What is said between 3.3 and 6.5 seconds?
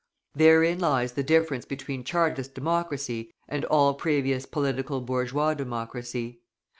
and all previous political bourgeois democracy.